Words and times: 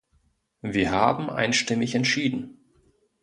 Wir 0.63 0.89
haben 0.89 1.29
einstimmig 1.29 1.93
entschieden. 1.93 2.57